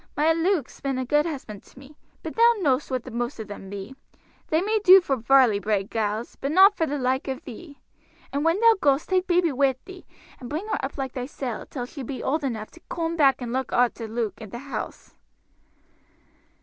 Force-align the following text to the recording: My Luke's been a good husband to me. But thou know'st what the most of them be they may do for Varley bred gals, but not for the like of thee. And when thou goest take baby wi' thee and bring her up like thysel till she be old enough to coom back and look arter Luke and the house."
My 0.17 0.33
Luke's 0.33 0.81
been 0.81 0.97
a 0.97 1.05
good 1.05 1.27
husband 1.27 1.61
to 1.61 1.77
me. 1.77 1.95
But 2.23 2.35
thou 2.35 2.55
know'st 2.57 2.89
what 2.89 3.03
the 3.03 3.11
most 3.11 3.39
of 3.39 3.47
them 3.47 3.69
be 3.69 3.95
they 4.47 4.59
may 4.59 4.79
do 4.83 4.99
for 4.99 5.15
Varley 5.15 5.59
bred 5.59 5.91
gals, 5.91 6.35
but 6.41 6.51
not 6.51 6.75
for 6.75 6.87
the 6.87 6.97
like 6.97 7.27
of 7.27 7.43
thee. 7.43 7.77
And 8.33 8.43
when 8.43 8.59
thou 8.61 8.73
goest 8.81 9.09
take 9.09 9.27
baby 9.27 9.51
wi' 9.51 9.75
thee 9.85 10.07
and 10.39 10.49
bring 10.49 10.65
her 10.69 10.83
up 10.83 10.97
like 10.97 11.13
thysel 11.13 11.69
till 11.69 11.85
she 11.85 12.01
be 12.01 12.23
old 12.23 12.43
enough 12.43 12.71
to 12.71 12.79
coom 12.89 13.15
back 13.15 13.43
and 13.43 13.53
look 13.53 13.71
arter 13.71 14.07
Luke 14.07 14.41
and 14.41 14.51
the 14.51 14.57
house." 14.57 15.13